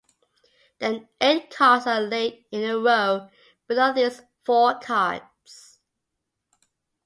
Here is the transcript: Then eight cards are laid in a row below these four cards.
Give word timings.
Then 0.79 1.09
eight 1.21 1.55
cards 1.55 1.85
are 1.85 2.01
laid 2.01 2.43
in 2.49 2.63
a 2.67 2.79
row 2.79 3.29
below 3.67 3.93
these 3.93 4.19
four 4.43 4.79
cards. 4.79 5.79